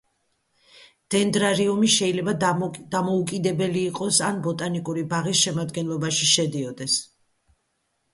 დენდრარიუმი 1.15 1.89
შეიძლება 1.95 2.33
დამოუკიდებელი 2.95 3.83
იყოს 3.89 4.21
ან 4.29 4.39
ბოტანიკური 4.47 5.03
ბაღის 5.13 5.43
შემადგენლობაში 5.43 6.31
შედიოდეს. 6.31 6.97